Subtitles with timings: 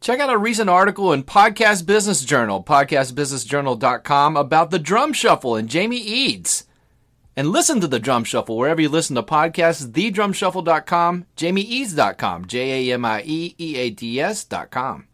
[0.00, 5.68] Check out a recent article in Podcast Business Journal, podcastbusinessjournal.com, about the drum shuffle and
[5.68, 6.64] Jamie Eads.
[7.36, 12.94] And listen to the drum shuffle wherever you listen to podcasts, thedrumshuffle.com, jamieeads.com, J A
[12.94, 15.06] M I E E A D S.com.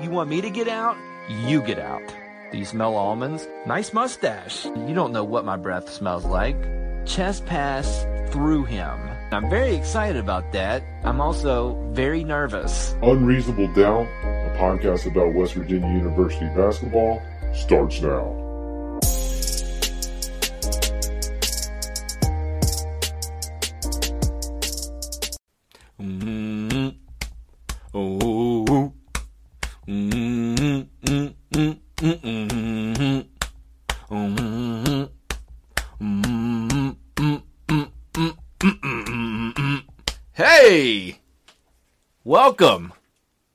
[0.00, 0.96] You want me to get out?
[1.28, 2.02] You get out.
[2.50, 3.46] Do you smell almonds?
[3.66, 4.64] Nice mustache.
[4.64, 6.77] You don't know what my breath smells like.
[7.08, 8.98] Chest pass through him.
[9.32, 10.82] I'm very excited about that.
[11.04, 12.94] I'm also very nervous.
[13.02, 17.22] Unreasonable Doubt, a podcast about West Virginia University basketball,
[17.54, 18.47] starts now.
[42.58, 42.92] Welcome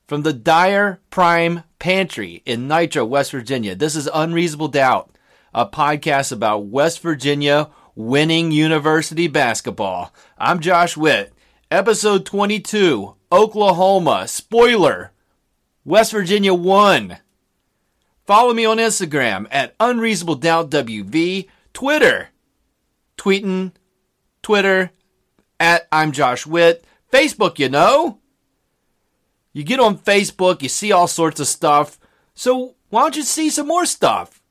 [0.08, 3.76] from the Dyer Prime Pantry in Nitro, West Virginia.
[3.76, 5.18] This is Unreasonable Doubt,
[5.54, 10.14] a podcast about West Virginia winning university basketball.
[10.38, 11.34] I'm Josh Witt.
[11.70, 14.26] Episode 22, Oklahoma.
[14.28, 15.12] Spoiler
[15.84, 17.18] West Virginia won.
[18.26, 22.30] Follow me on Instagram at Unreasonable Doubt WV, Twitter,
[23.18, 23.74] tweeting,
[24.42, 24.92] Twitter
[25.60, 28.20] at I'm Josh Witt, Facebook, you know.
[29.54, 32.00] You get on Facebook, you see all sorts of stuff.
[32.34, 34.42] So why don't you see some more stuff?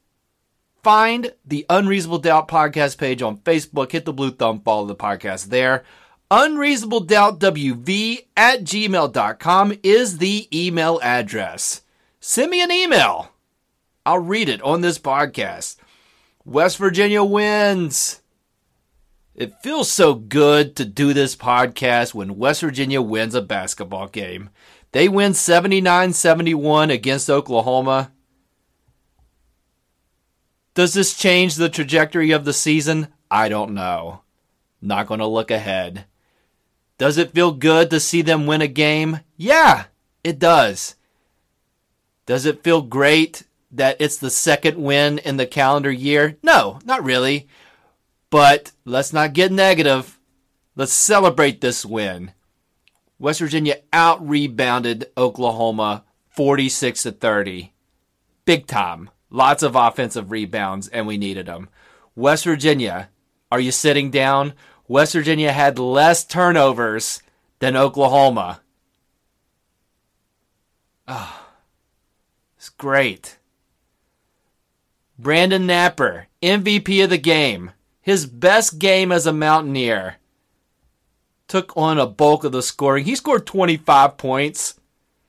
[0.82, 3.92] Find the Unreasonable Doubt podcast page on Facebook.
[3.92, 5.84] Hit the blue thumb, follow the podcast there.
[6.30, 11.82] Unreasonable Doubt WV at gmail.com is the email address.
[12.20, 13.32] Send me an email.
[14.06, 15.76] I'll read it on this podcast.
[16.44, 18.22] West Virginia wins.
[19.34, 24.50] It feels so good to do this podcast when West Virginia wins a basketball game.
[24.92, 28.12] They win 79 71 against Oklahoma.
[30.74, 33.08] Does this change the trajectory of the season?
[33.30, 34.22] I don't know.
[34.80, 36.06] Not going to look ahead.
[36.98, 39.20] Does it feel good to see them win a game?
[39.36, 39.84] Yeah,
[40.22, 40.94] it does.
[42.26, 46.36] Does it feel great that it's the second win in the calendar year?
[46.42, 47.48] No, not really.
[48.30, 50.18] But let's not get negative.
[50.76, 52.32] Let's celebrate this win.
[53.22, 57.72] West Virginia out rebounded Oklahoma 46 to 30.
[58.44, 59.10] Big time.
[59.30, 61.68] Lots of offensive rebounds, and we needed them.
[62.16, 63.10] West Virginia,
[63.52, 64.54] are you sitting down?
[64.88, 67.22] West Virginia had less turnovers
[67.60, 68.60] than Oklahoma.
[71.06, 71.46] Oh,
[72.56, 73.38] it's great.
[75.16, 77.70] Brandon Knapper, MVP of the game.
[78.00, 80.16] His best game as a Mountaineer.
[81.52, 83.04] Took on a bulk of the scoring.
[83.04, 84.80] He scored 25 points.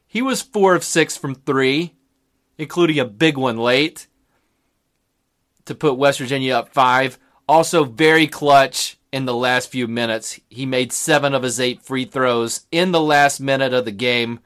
[0.08, 1.94] He was 4 of 6 from 3,
[2.58, 4.08] including a big one late
[5.66, 7.20] to put West Virginia up 5.
[7.46, 10.40] Also, very clutch in the last few minutes.
[10.50, 14.40] He made 7 of his 8 free throws in the last minute of the game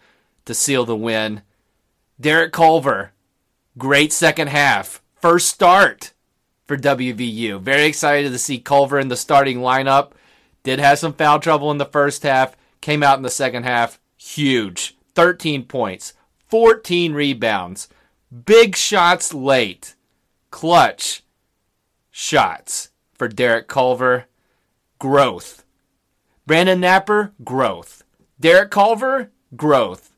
[0.45, 1.43] to seal the win.
[2.19, 3.11] Derek Culver,
[3.77, 5.03] great second half.
[5.21, 6.13] First start
[6.65, 7.61] for WVU.
[7.61, 10.13] Very excited to see Culver in the starting lineup.
[10.63, 13.99] Did have some foul trouble in the first half, came out in the second half.
[14.17, 14.95] Huge.
[15.15, 16.13] 13 points,
[16.49, 17.87] 14 rebounds,
[18.45, 19.95] big shots late,
[20.51, 21.23] clutch
[22.11, 24.25] shots for Derek Culver.
[24.99, 25.63] Growth.
[26.45, 28.03] Brandon Knapper, growth.
[28.39, 30.11] Derek Culver, growth.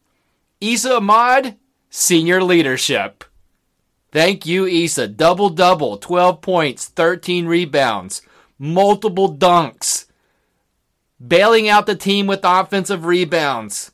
[0.61, 1.57] Esa Ahmad,
[1.89, 3.23] senior leadership.
[4.11, 5.07] Thank you, Esa.
[5.07, 8.21] Double double, 12 points, 13 rebounds,
[8.57, 10.05] multiple dunks,
[11.25, 13.91] bailing out the team with offensive rebounds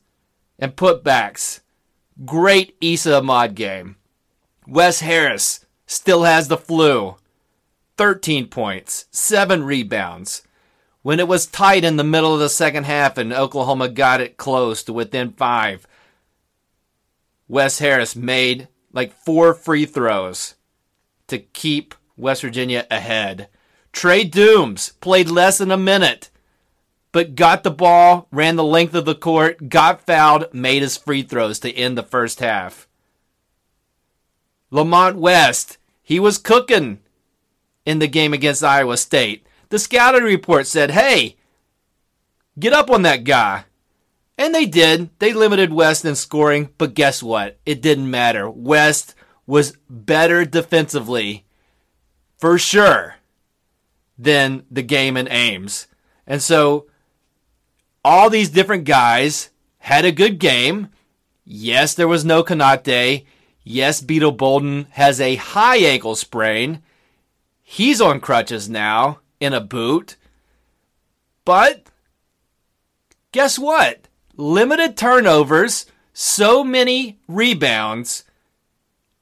[0.59, 1.61] and putbacks.
[2.23, 3.97] Great Esa Ahmad game.
[4.67, 7.15] Wes Harris still has the flu.
[7.97, 10.43] 13 points, 7 rebounds.
[11.01, 14.37] When it was tight in the middle of the second half and Oklahoma got it
[14.37, 15.87] close to within 5,
[17.47, 20.55] Wes Harris made like four free throws
[21.27, 23.49] to keep West Virginia ahead.
[23.91, 26.29] Trey Doomes played less than a minute,
[27.15, 31.21] but got the ball, ran the length of the court, got fouled, made his free
[31.21, 32.89] throws to end the first half.
[34.69, 36.99] Lamont West, he was cooking
[37.85, 39.47] in the game against Iowa State.
[39.69, 41.37] The scouting report said, hey,
[42.59, 43.63] get up on that guy.
[44.37, 45.09] And they did.
[45.19, 47.57] They limited West in scoring, but guess what?
[47.65, 48.49] It didn't matter.
[48.49, 49.15] West
[49.47, 51.45] was better defensively,
[52.37, 53.15] for sure,
[54.17, 55.87] than the game in Ames.
[56.27, 56.87] And so
[58.05, 59.49] all these different guys
[59.79, 60.89] had a good game.
[61.43, 63.25] Yes, there was no Konate.
[63.63, 66.83] Yes, Beetle Bolden has a high ankle sprain.
[67.63, 70.17] He's on crutches now in a boot.
[71.45, 71.89] But
[73.31, 74.07] guess what?
[74.37, 78.23] Limited turnovers, so many rebounds,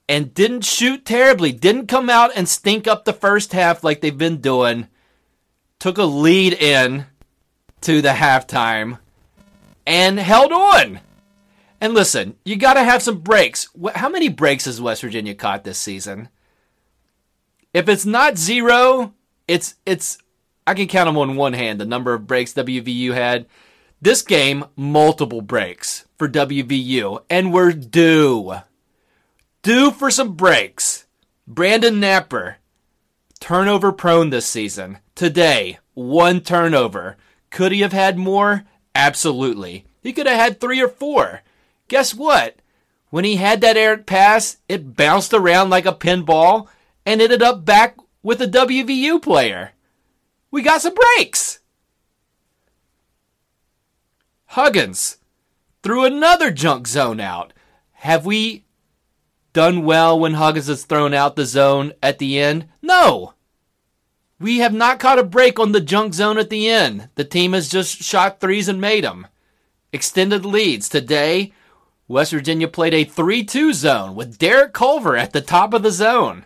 [0.09, 1.53] and didn't shoot terribly.
[1.53, 4.89] Didn't come out and stink up the first half like they've been doing.
[5.79, 7.05] Took a lead in
[7.83, 8.99] to the halftime
[9.85, 10.99] and held on.
[11.79, 13.67] And listen, you got to have some breaks.
[13.95, 16.29] How many breaks has West Virginia caught this season?
[17.73, 19.13] If it's not zero,
[19.47, 20.17] it's it's
[20.65, 23.47] I can count them on one hand the number of breaks WVU had.
[24.01, 28.55] This game, multiple breaks for WVU, and we're due.
[29.61, 31.05] Due for some breaks.
[31.47, 32.55] Brandon Knapper,
[33.39, 34.99] turnover prone this season.
[35.15, 37.17] Today, one turnover.
[37.53, 38.63] Could he have had more?
[38.95, 39.85] Absolutely.
[40.01, 41.43] He could have had three or four.
[41.87, 42.55] Guess what?
[43.11, 46.67] When he had that errant pass, it bounced around like a pinball
[47.05, 49.73] and ended up back with a WVU player.
[50.49, 51.59] We got some breaks.
[54.47, 55.17] Huggins
[55.83, 57.53] threw another junk zone out.
[57.91, 58.65] Have we
[59.53, 62.67] done well when Huggins has thrown out the zone at the end?
[62.81, 63.35] No.
[64.43, 67.07] We have not caught a break on the junk zone at the end.
[67.15, 69.27] The team has just shot threes and made them.
[69.93, 70.89] Extended leads.
[70.89, 71.53] Today,
[72.09, 75.91] West Virginia played a 3 2 zone with Derek Culver at the top of the
[75.91, 76.43] zone.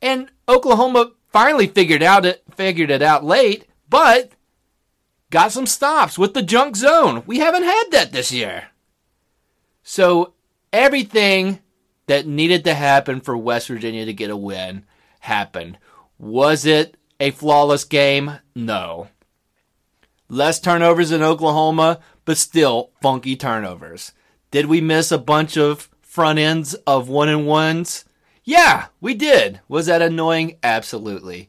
[0.00, 4.30] And Oklahoma finally figured out it figured it out late, but
[5.30, 7.24] got some stops with the junk zone.
[7.26, 8.68] We haven't had that this year.
[9.82, 10.34] So
[10.72, 11.58] everything
[12.06, 14.84] that needed to happen for West Virginia to get a win
[15.18, 15.78] happened.
[16.18, 18.38] Was it a flawless game?
[18.54, 19.08] No.
[20.28, 24.12] Less turnovers in Oklahoma, but still funky turnovers.
[24.50, 28.04] Did we miss a bunch of front ends of one and ones?
[28.44, 29.60] Yeah, we did.
[29.68, 30.56] Was that annoying?
[30.62, 31.48] Absolutely.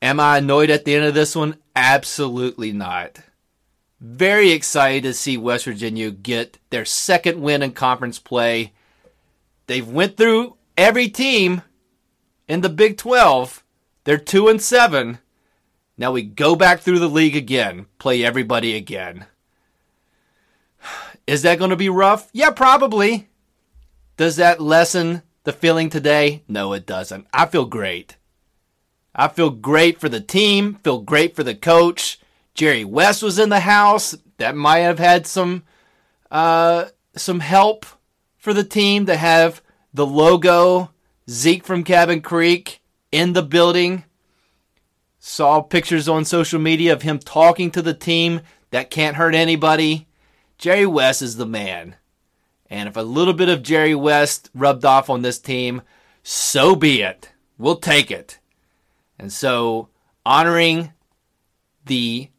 [0.00, 1.56] Am I annoyed at the end of this one?
[1.76, 3.20] Absolutely not.
[4.00, 8.72] Very excited to see West Virginia get their second win in conference play.
[9.66, 11.62] They've went through every team
[12.50, 13.62] in the Big 12.
[14.02, 15.20] They're 2 and 7.
[15.96, 19.26] Now we go back through the league again, play everybody again.
[21.28, 22.28] Is that going to be rough?
[22.32, 23.28] Yeah, probably.
[24.16, 26.42] Does that lessen the feeling today?
[26.48, 27.28] No, it doesn't.
[27.32, 28.16] I feel great.
[29.14, 32.18] I feel great for the team, feel great for the coach.
[32.54, 34.16] Jerry West was in the house.
[34.38, 35.62] That might have had some
[36.32, 37.86] uh, some help
[38.38, 39.62] for the team to have
[39.94, 40.90] the logo
[41.30, 42.82] Zeke from Cabin Creek
[43.12, 44.04] in the building.
[45.20, 48.40] Saw pictures on social media of him talking to the team.
[48.70, 50.08] That can't hurt anybody.
[50.58, 51.94] Jerry West is the man.
[52.68, 55.82] And if a little bit of Jerry West rubbed off on this team,
[56.22, 57.30] so be it.
[57.58, 58.38] We'll take it.
[59.18, 59.88] And so,
[60.24, 60.92] honoring
[61.84, 62.30] the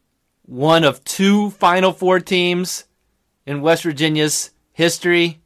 [0.42, 2.84] one of two Final Four teams
[3.46, 5.41] in West Virginia's history,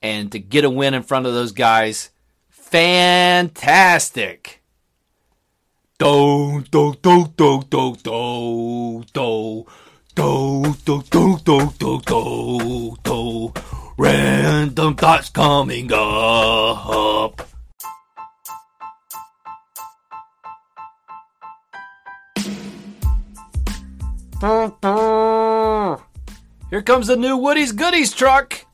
[0.00, 2.10] and to get a win in front of those guys,
[2.48, 3.78] fantastic.
[5.98, 9.66] Do do do do do do do
[10.14, 13.52] do do do do do do do.
[13.96, 17.48] Random thoughts coming up.
[26.70, 28.67] Here comes the new Woody's Goodies truck.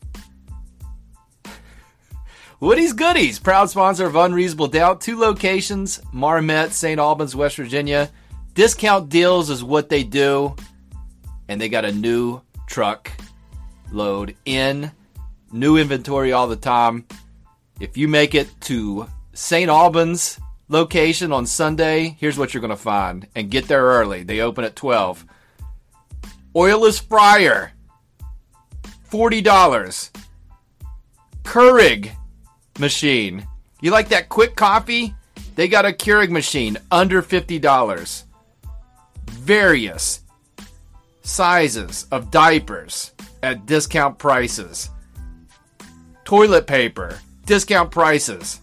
[2.64, 5.02] Woody's Goodies, proud sponsor of Unreasonable Doubt.
[5.02, 6.98] Two locations, Marmet, St.
[6.98, 8.10] Albans, West Virginia.
[8.54, 10.56] Discount deals is what they do
[11.46, 13.12] and they got a new truck
[13.92, 14.90] load in,
[15.52, 17.04] new inventory all the time.
[17.80, 19.68] If you make it to St.
[19.68, 20.40] Albans
[20.70, 23.28] location on Sunday, here's what you're going to find.
[23.34, 24.22] And get there early.
[24.22, 25.26] They open at 12.
[26.56, 27.72] Oilless fryer,
[29.10, 30.10] $40.
[31.42, 32.16] Keurig
[32.78, 33.46] machine.
[33.80, 35.14] You like that quick coffee?
[35.54, 38.24] They got a Keurig machine under $50.
[39.26, 40.20] various
[41.22, 43.12] sizes of diapers
[43.42, 44.90] at discount prices,
[46.24, 48.60] toilet paper, discount prices,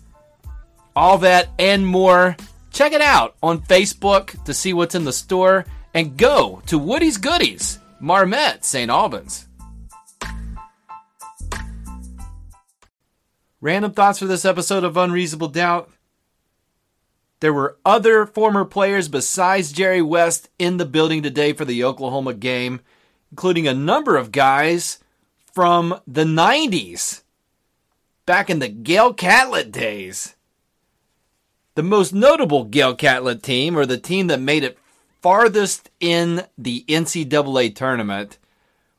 [0.96, 2.36] all that and more.
[2.72, 7.18] Check it out on Facebook to see what's in the store and go to Woody's
[7.18, 8.90] Goodies, Marmet, St.
[8.90, 9.48] Albans.
[13.64, 15.92] Random thoughts for this episode of Unreasonable Doubt.
[17.42, 22.34] There were other former players besides Jerry West in the building today for the Oklahoma
[22.34, 22.82] game,
[23.30, 24.98] including a number of guys
[25.54, 27.22] from the 90s,
[28.26, 30.36] back in the Gale Catlett days.
[31.76, 34.80] The most notable Gale Catlett team, or the team that made it
[35.22, 38.40] farthest in the NCAA tournament,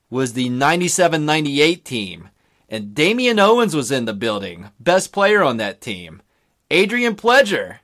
[0.09, 2.29] was the 97 98 team.
[2.73, 6.23] And Damian Owens was in the building, best player on that team.
[6.71, 7.81] Adrian Pledger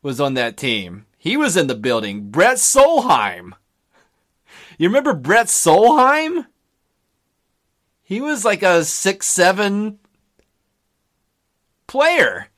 [0.00, 1.04] was on that team.
[1.18, 2.30] He was in the building.
[2.30, 3.52] Brett Solheim.
[4.78, 6.46] You remember Brett Solheim?
[8.02, 9.98] He was like a six seven
[11.86, 12.48] player.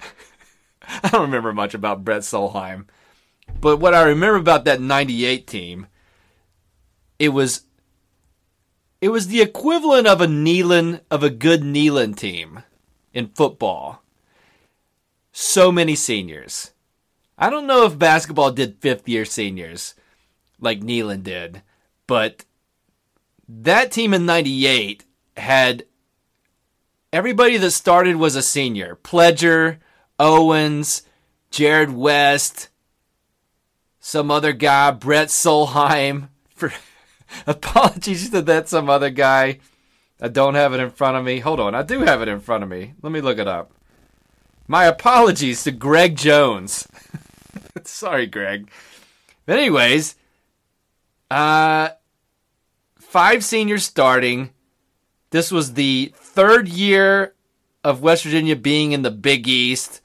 [1.02, 2.84] I don't remember much about Brett Solheim.
[3.60, 5.88] But what I remember about that 98 team,
[7.18, 7.62] it was
[9.00, 12.62] it was the equivalent of a Nehlen of a good Nehlen team
[13.12, 14.02] in football.
[15.32, 16.72] So many seniors.
[17.38, 19.94] I don't know if basketball did fifth year seniors
[20.60, 21.62] like Nehlen did,
[22.06, 22.44] but
[23.48, 25.04] that team in 98
[25.36, 25.84] had
[27.12, 28.98] everybody that started was a senior.
[29.02, 29.78] Pledger,
[30.18, 31.02] Owens,
[31.50, 32.68] Jarrod West,
[33.98, 36.28] some other guy, Brett Solheim.
[36.54, 36.72] For
[37.46, 39.58] apologies to that some other guy.
[40.20, 41.38] I don't have it in front of me.
[41.38, 42.94] Hold on, I do have it in front of me.
[43.02, 43.72] Let me look it up.
[44.68, 46.86] My apologies to Greg Jones.
[47.84, 48.70] Sorry, Greg.
[49.46, 50.14] But anyways,
[51.30, 51.90] uh,
[52.98, 54.50] five seniors starting.
[55.30, 57.34] This was the third year
[57.82, 60.02] of West Virginia being in the Big East.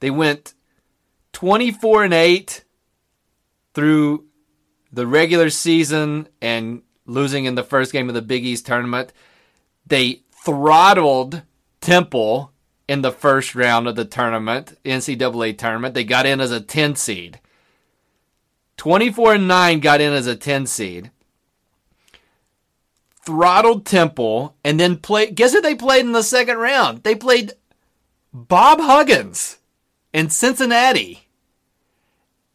[0.00, 0.54] They went
[1.32, 2.64] 24 and 8
[3.74, 4.24] through
[4.92, 9.12] the regular season and losing in the first game of the Big East tournament.
[9.86, 11.42] They throttled
[11.80, 12.52] Temple
[12.88, 15.94] in the first round of the tournament, NCAA tournament.
[15.94, 17.40] They got in as a 10 seed.
[18.76, 21.10] 24 and 9 got in as a 10 seed.
[23.24, 25.36] Throttled Temple and then played.
[25.36, 27.02] Guess who they played in the second round?
[27.02, 27.52] They played
[28.32, 29.58] Bob Huggins
[30.12, 31.28] in Cincinnati.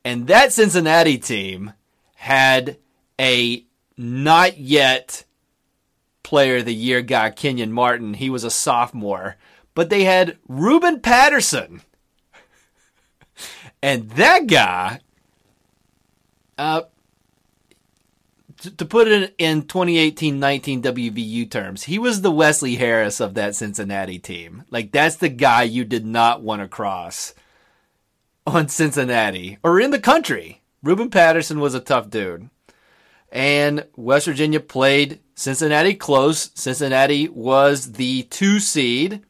[0.04, 1.74] And that Cincinnati team
[2.18, 2.78] had
[3.20, 3.66] a
[3.98, 5.24] not yet
[6.22, 8.14] player of the year guy, Kenyon Martin.
[8.14, 9.38] He was a sophomore
[9.78, 11.84] but they had Ruben Patterson.
[13.84, 15.02] and that guy,
[16.58, 16.82] uh,
[18.62, 23.54] to, to put it in 2018-19 WVU terms, he was the Wesley Harris of that
[23.54, 24.64] Cincinnati team.
[24.72, 27.36] Like that's the guy you did not want to cross
[28.48, 30.64] on Cincinnati or in the country.
[30.88, 32.50] Ruben Patterson was a tough dude.
[33.30, 36.50] And West Virginia played Cincinnati close.
[36.56, 39.22] Cincinnati was the two seed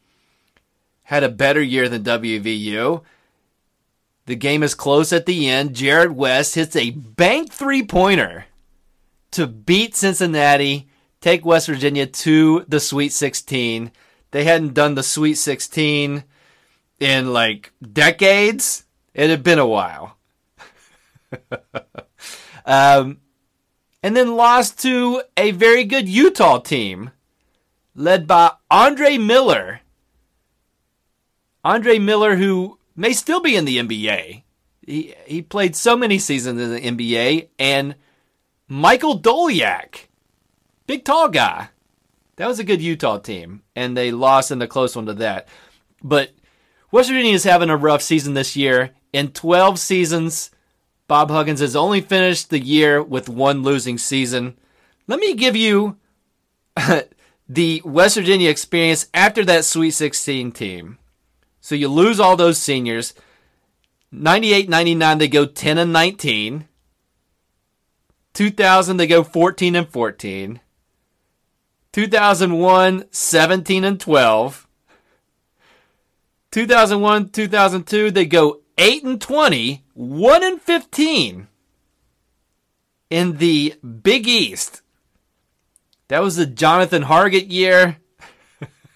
[1.01, 3.01] had a better year than WVU.
[4.27, 5.73] The game is close at the end.
[5.73, 8.45] Jarrod West hits a bank three pointer
[9.31, 10.87] to beat Cincinnati,
[11.21, 13.91] take West Virginia to the Sweet 16.
[14.29, 16.23] They hadn't done the Sweet 16
[16.99, 18.83] in like decades.
[19.15, 20.16] It had been a while.
[22.65, 23.19] um,
[24.03, 27.11] and then lost to a very good Utah team
[27.95, 29.81] led by Andre Miller
[31.67, 34.43] Andre Miller, who may still be in the NBA.
[34.85, 37.49] He, he played so many seasons in the NBA.
[37.59, 37.95] And
[38.69, 40.07] Michael Doleac,
[40.85, 41.67] big tall guy.
[42.37, 43.63] That was a good Utah team.
[43.75, 45.49] And they lost in the close one to that.
[46.01, 46.31] But
[46.89, 48.91] West Virginia is having a rough season this year.
[49.11, 50.51] In 12 seasons,
[51.07, 54.57] Bob Huggins has only finished the year with one losing season.
[55.07, 55.97] Let me give you
[57.49, 60.97] the West Virginia experience after that Sweet 16 team.
[61.61, 63.13] So you lose all those seniors.
[64.11, 66.67] 98 99, they go 10 and 19.
[68.33, 70.59] 2000, they go 14 and 14.
[71.91, 74.67] 2001, 17 and 12.
[76.51, 81.47] 2001, 2002, they go 8 and 20, 1 and 15
[83.09, 84.81] in the Big East.
[86.09, 87.97] That was the Jonathan Hargett year.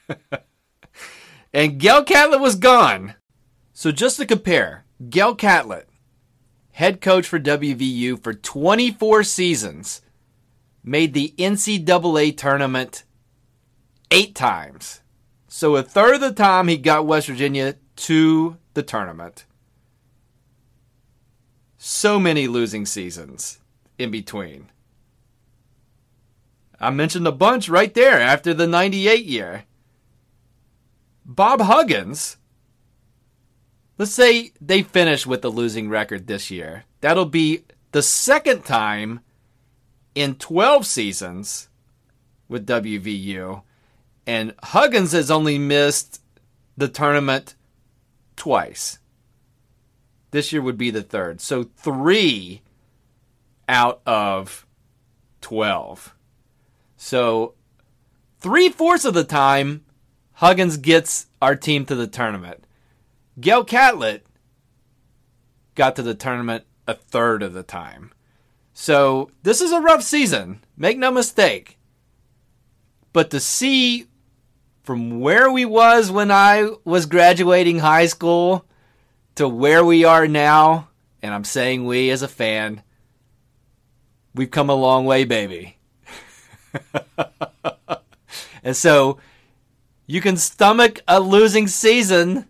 [1.53, 3.15] and Gale Catlett was gone.
[3.73, 5.88] So just to compare, Gale Catlett
[6.81, 10.01] head coach for WVU for 24 seasons,
[10.83, 13.03] made the NCAA tournament
[14.09, 15.01] eight times.
[15.47, 19.45] So a third of the time he got West Virginia to the tournament.
[21.83, 23.57] So many losing seasons
[23.97, 24.69] in between.
[26.79, 29.63] I mentioned a bunch right there after the 98 year.
[31.25, 32.38] Bob Huggins,
[33.97, 36.83] let's say they finish with the losing record this year.
[37.00, 39.21] That'll be the second time
[40.13, 41.67] in 12 seasons
[42.47, 43.63] with WVU.
[44.27, 46.21] And Huggins has only missed
[46.77, 47.55] the tournament
[48.35, 49.00] twice.
[50.31, 51.41] This year would be the third.
[51.41, 52.61] So three
[53.67, 54.65] out of
[55.41, 56.15] 12.
[56.97, 57.53] So
[58.39, 59.83] three fourths of the time,
[60.33, 62.65] Huggins gets our team to the tournament.
[63.39, 64.25] Gale Catlett
[65.75, 68.11] got to the tournament a third of the time.
[68.73, 70.63] So this is a rough season.
[70.77, 71.77] Make no mistake.
[73.13, 74.07] But to see
[74.83, 78.65] from where we was when I was graduating high school
[79.35, 80.89] to where we are now,
[81.21, 82.83] and I'm saying we as a fan,
[84.35, 85.77] we've come a long way, baby.
[88.63, 89.17] and so
[90.07, 92.47] you can stomach a losing season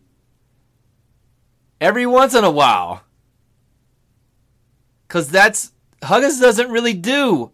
[1.80, 3.04] every once in a while.
[5.08, 5.74] Cause that's
[6.04, 7.52] Huggins doesn't really do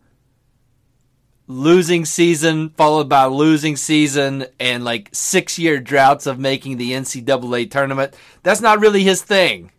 [1.48, 7.72] losing season followed by losing season and like six year droughts of making the NCAA
[7.72, 8.16] tournament.
[8.44, 9.72] That's not really his thing.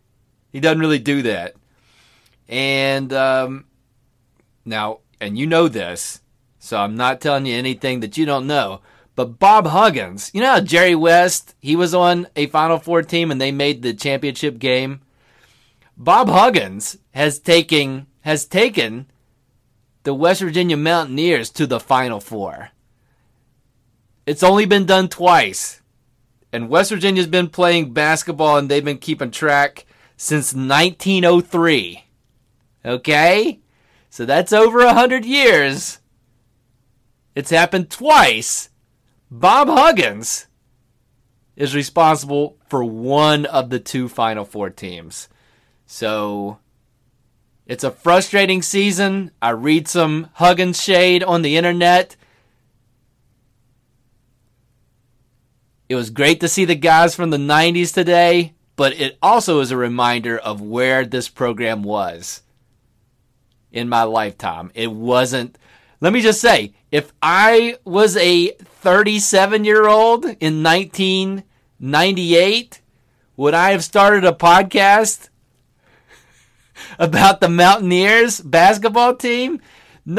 [0.50, 1.54] He doesn't really do that.
[2.48, 3.66] And um,
[4.64, 6.22] now, and you know this,
[6.58, 8.80] so I'm not telling you anything that you don't know.
[9.14, 13.30] But Bob Huggins, you know how Jerry West, he was on a Final Four team
[13.30, 15.00] and they made the championship game?
[15.96, 19.06] Bob Huggins has taken has taken
[20.08, 22.70] the West Virginia Mountaineers to the Final Four.
[24.24, 25.82] It's only been done twice.
[26.50, 29.84] And West Virginia's been playing basketball and they've been keeping track
[30.16, 32.06] since 1903.
[32.86, 33.60] Okay?
[34.08, 35.98] So that's over a 100 years.
[37.34, 38.70] It's happened twice.
[39.30, 40.46] Bob Huggins
[41.54, 45.28] is responsible for one of the two Final Four teams.
[45.84, 46.60] So
[47.68, 49.30] it's a frustrating season.
[49.42, 52.16] I read some Huggins shade on the internet.
[55.90, 59.70] It was great to see the guys from the 90s today, but it also is
[59.70, 62.40] a reminder of where this program was
[63.70, 64.70] in my lifetime.
[64.74, 65.58] It wasn't,
[66.00, 72.80] let me just say, if I was a 37 year old in 1998,
[73.36, 75.28] would I have started a podcast
[76.98, 79.60] about the Mountaineers basketball team?
[80.04, 80.18] No!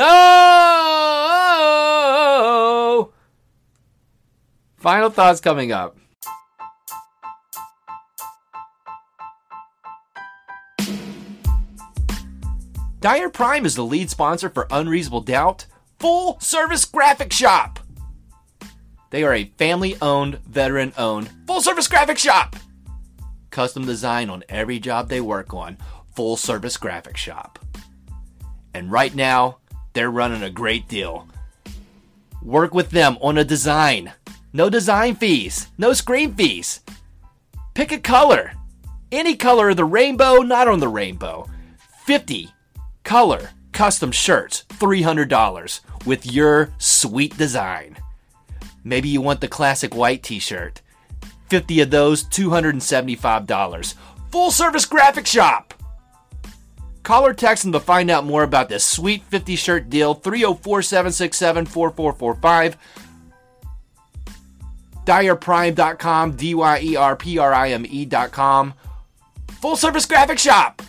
[4.78, 5.98] Final thoughts coming up.
[13.02, 15.66] Dyer Prime is the lead sponsor for Unreasonable Doubt
[16.00, 17.80] Full Service Graphic Shop.
[19.10, 22.56] They are a family owned, veteran owned, full service graphic shop.
[23.50, 25.78] Custom design on every job they work on
[26.20, 27.58] full service graphic shop.
[28.74, 29.60] And right now,
[29.94, 31.26] they're running a great deal.
[32.44, 34.12] Work with them on a design.
[34.52, 36.82] No design fees, no screen fees.
[37.74, 38.52] Pick a color.
[39.14, 41.50] Any color of the rainbow, not on the rainbow.
[42.04, 42.50] 50
[43.06, 47.96] color custom shirts, $300 with your sweet design.
[48.84, 50.82] Maybe you want the classic white t shirt.
[51.48, 53.94] 50 of those, $275.
[54.32, 55.69] Full service graphic shop.
[57.10, 60.84] Call or text them to find out more about this sweet 50 shirt deal 304
[60.84, 62.78] 767 4445.
[65.08, 68.76] DyerPrime.com, D Y E R P R I M E.com.
[69.60, 70.84] Full service graphic shop.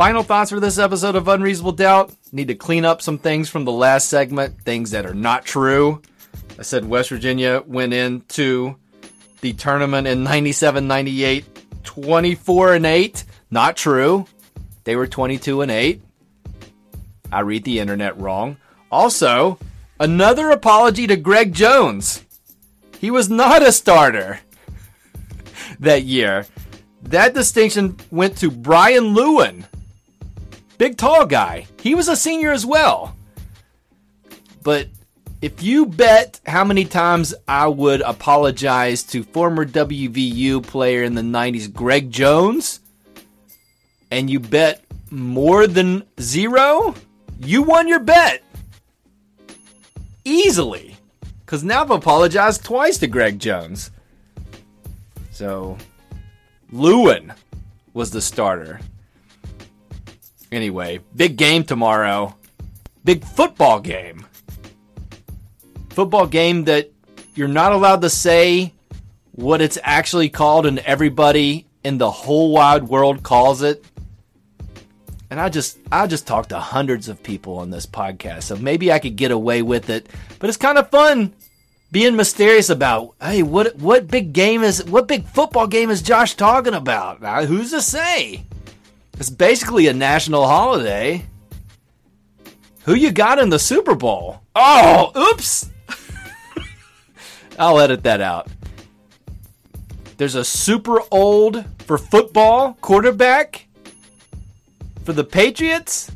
[0.00, 2.10] Final thoughts for this episode of Unreasonable Doubt.
[2.32, 6.00] Need to clean up some things from the last segment, things that are not true.
[6.58, 8.76] I said West Virginia went into
[9.42, 13.24] the tournament in 97 98 24 and 8.
[13.50, 14.24] Not true.
[14.84, 16.00] They were 22 and 8.
[17.30, 18.56] I read the internet wrong.
[18.90, 19.58] Also,
[19.98, 22.24] another apology to Greg Jones.
[22.98, 24.40] He was not a starter
[25.78, 26.46] that year.
[27.02, 29.66] That distinction went to Brian Lewin
[30.80, 31.66] Big tall guy.
[31.82, 33.14] He was a senior as well.
[34.62, 34.88] but
[35.42, 41.20] if you bet how many times I would apologize to former WVU player in the
[41.20, 42.80] 90s, Greg Jones,
[44.10, 46.94] and you bet more than zero,
[47.40, 48.42] you won your bet.
[50.24, 50.96] Easily.
[51.44, 53.90] Because now I've apologized twice to Greg Jones.
[55.30, 55.76] So,
[56.72, 57.34] Lewin
[57.92, 58.80] was the starter.
[60.52, 62.34] Anyway, big game tomorrow.
[63.04, 64.26] Big football game.
[65.90, 66.90] Football game that
[67.34, 68.74] you're not allowed to say
[69.32, 73.84] what it's actually called, and everybody in the whole wide world calls it.
[75.30, 78.92] And I just I just talked to hundreds of people on this podcast, so maybe
[78.92, 80.08] I could get away with it.
[80.40, 81.32] But it's kind of fun
[81.92, 86.34] being mysterious about, hey, what what big game is what big football game is Josh
[86.34, 87.22] talking about?
[87.44, 88.44] Who's to say?
[89.20, 91.26] It's basically a national holiday.
[92.84, 94.40] Who you got in the Super Bowl?
[94.56, 95.68] Oh, oops.
[97.58, 98.48] I'll edit that out.
[100.16, 103.66] There's a super old for football quarterback
[105.04, 106.10] for the Patriots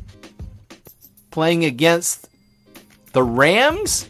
[1.29, 2.27] playing against
[3.13, 4.09] the Rams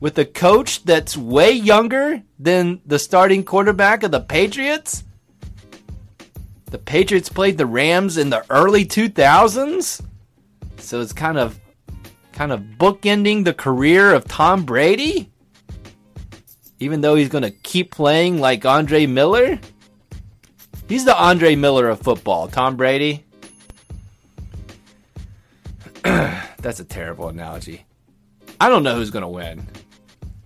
[0.00, 5.02] with a coach that's way younger than the starting quarterback of the Patriots.
[6.74, 10.04] The Patriots played the Rams in the early 2000s.
[10.78, 11.60] So it's kind of
[12.32, 15.30] kind of bookending the career of Tom Brady.
[16.80, 19.60] Even though he's going to keep playing like Andre Miller.
[20.88, 23.24] He's the Andre Miller of football, Tom Brady.
[26.02, 27.86] That's a terrible analogy.
[28.60, 29.64] I don't know who's going to win.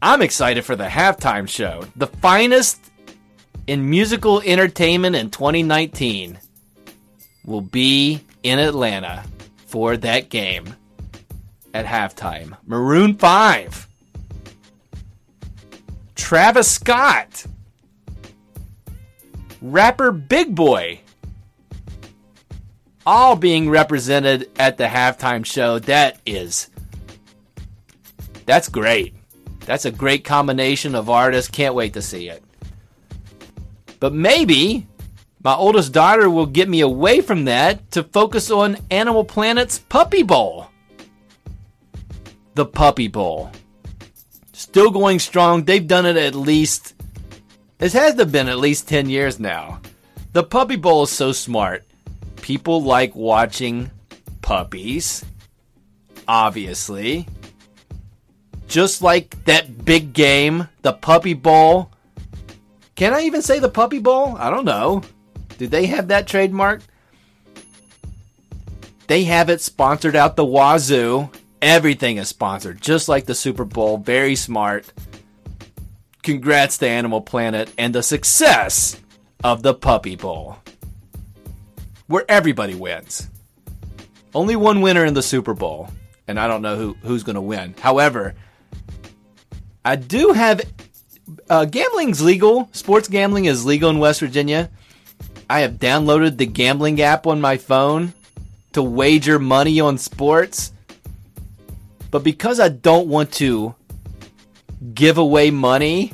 [0.03, 1.85] I'm excited for the halftime show.
[1.97, 2.83] The finest
[3.69, 6.39] in musical entertainment in 2019
[7.45, 9.23] will be in Atlanta
[9.67, 10.75] for that game
[11.75, 12.57] at halftime.
[12.67, 13.87] Maroon 5.
[16.15, 17.45] Travis Scott.
[19.61, 21.01] Rapper Big Boi
[23.05, 25.79] all being represented at the halftime show.
[25.79, 26.71] That is
[28.47, 29.15] that's great.
[29.67, 31.51] That's a great combination of artists.
[31.51, 32.43] Can't wait to see it.
[34.01, 34.87] But maybe
[35.43, 40.23] my oldest daughter will get me away from that to focus on Animal Planet's Puppy
[40.23, 40.69] Bowl.
[42.55, 43.51] The Puppy Bowl.
[44.53, 45.65] Still going strong.
[45.65, 46.95] They've done it at least,
[47.79, 49.81] it has been at least 10 years now.
[50.33, 51.85] The Puppy Bowl is so smart
[52.49, 53.91] people like watching
[54.43, 55.25] puppies,
[56.27, 57.27] obviously.
[58.67, 61.91] Just like that big game, the Puppy Bowl.
[62.99, 64.37] Can I even say the Puppy Bowl?
[64.37, 65.03] I don't know.
[65.57, 66.81] Do they have that trademark?
[69.07, 71.31] They have it sponsored out the wazoo.
[71.63, 73.99] Everything is sponsored, just like the Super Bowl.
[73.99, 74.93] Very smart.
[76.25, 79.01] Congrats to Animal Planet and the success
[79.45, 80.57] of the Puppy Bowl
[82.09, 83.31] where everybody wins.
[84.35, 85.89] Only one winner in the Super Bowl,
[86.27, 87.77] and I don't know who who's going to win.
[87.79, 88.35] However,
[89.85, 90.63] I do have
[91.49, 92.69] uh, gambling's legal.
[92.73, 94.71] Sports gambling is legal in West Virginia.
[95.51, 98.13] I have downloaded the gambling app on my phone
[98.73, 100.73] to wager money on sports.
[102.11, 103.75] But because I don't want to
[104.95, 106.13] give away money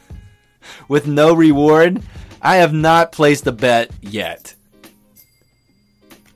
[0.88, 2.02] with no reward,
[2.40, 4.54] I have not placed a bet yet.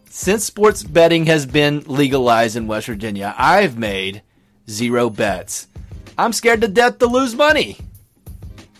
[0.08, 4.22] Since sports betting has been legalized in West Virginia, I've made
[4.68, 5.68] zero bets.
[6.18, 7.78] I'm scared to death to lose money.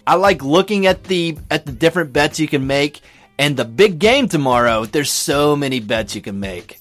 [0.06, 3.00] I like looking at the at the different bets you can make
[3.38, 4.84] and the big game tomorrow.
[4.84, 6.80] There's so many bets you can make.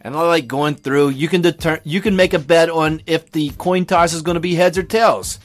[0.00, 3.30] And I like going through, you can deter you can make a bet on if
[3.32, 5.40] the coin toss is going to be heads or tails.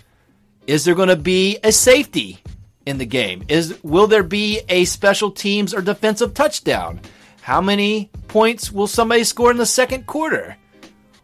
[0.68, 2.40] Is there going to be a safety
[2.86, 3.44] in the game?
[3.48, 7.00] Is will there be a special teams or defensive touchdown?
[7.42, 10.58] How many points will somebody score in the second quarter?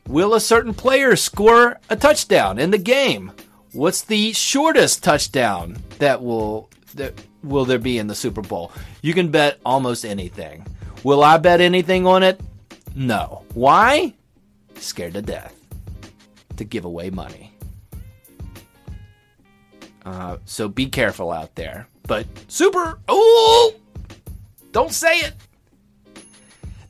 [0.07, 3.31] Will a certain player score a touchdown in the game?
[3.73, 7.13] What's the shortest touchdown that will that
[7.43, 8.71] will there be in the Super Bowl?
[9.01, 10.65] You can bet almost anything.
[11.03, 12.39] Will I bet anything on it?
[12.95, 13.43] No.
[13.53, 14.13] Why?
[14.75, 15.53] Scared to death
[16.57, 17.51] to give away money.
[20.05, 21.87] Uh, so be careful out there.
[22.03, 23.73] But super, oh,
[24.71, 25.33] don't say it.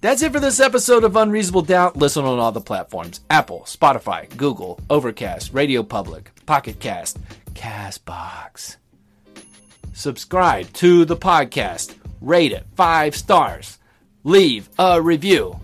[0.06, 1.98] That's it for this episode of Unreasonable Doubt.
[1.98, 7.18] Listen on all the platforms Apple, Spotify, Google, Overcast, Radio Public, Pocket Cast,
[7.56, 8.76] Castbox.
[9.94, 13.80] Subscribe to the podcast, rate it five stars,
[14.24, 15.60] leave a review.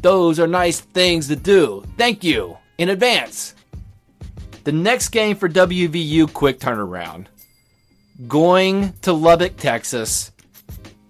[0.00, 1.84] Those are nice things to do.
[1.98, 3.54] Thank you in advance.
[4.64, 7.26] The next game for WVU, quick turnaround.
[8.26, 10.32] Going to Lubbock, Texas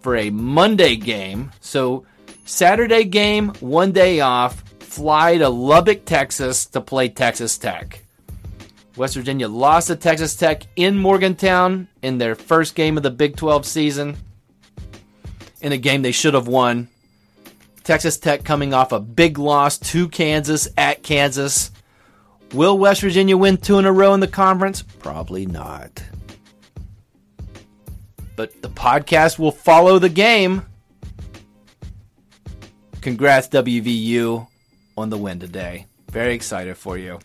[0.01, 1.53] for a Monday game.
[1.61, 2.05] So,
[2.45, 8.01] Saturday game, one day off, fly to Lubbock, Texas to play Texas Tech.
[8.97, 13.37] West Virginia lost to Texas Tech in Morgantown in their first game of the Big
[13.37, 14.17] 12 season.
[15.63, 16.89] In a game they should have won.
[17.83, 21.71] Texas Tech coming off a big loss to Kansas at Kansas.
[22.53, 24.83] Will West Virginia win two in a row in the conference?
[24.83, 26.03] Probably not.
[28.37, 30.65] But the podcast will follow the game.
[33.05, 34.49] Congrats, WVU,
[34.97, 35.85] on the win today.
[36.11, 37.19] Very excited for you.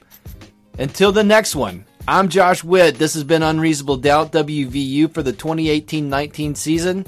[0.78, 2.96] Until the next one, I'm Josh Witt.
[2.96, 7.06] This has been Unreasonable Doubt WVU for the 2018 19 season.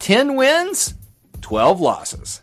[0.00, 0.94] 10 wins,
[1.42, 2.42] 12 losses.